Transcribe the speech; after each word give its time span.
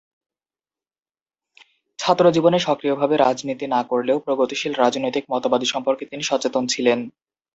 ছাত্র 1.99 2.25
জীবনে 2.31 2.57
সক্রিয়ভাবে 2.59 3.15
রাজনীতি 3.17 3.65
না 3.67 3.81
করলেও 3.83 4.17
প্রগতিশীল 4.19 4.73
রাজনৈতিক 4.75 5.23
মতবাদ 5.31 5.61
সম্পর্কে 5.65 6.03
তিনি 6.05 6.23
সচেতন 6.23 6.63
ছিলেন। 6.67 6.99